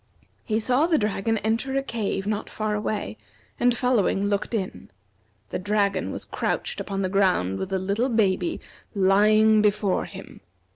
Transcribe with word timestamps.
He 0.43 0.59
saw 0.59 0.87
the 0.87 0.97
dragon 0.97 1.37
enter 1.37 1.77
a 1.77 1.83
cave 1.83 2.25
not 2.25 2.49
far 2.49 2.73
away, 2.73 3.19
and 3.59 3.77
following 3.77 4.25
looked 4.29 4.55
in. 4.55 4.89
The 5.51 5.59
dragon 5.59 6.11
was 6.11 6.25
crouched 6.25 6.79
upon 6.79 7.03
the 7.03 7.07
ground 7.07 7.59
with 7.59 7.69
the 7.69 7.77
little 7.77 8.09
baby 8.09 8.59
lying 8.95 9.61
before 9.61 10.05
him. 10.05 10.41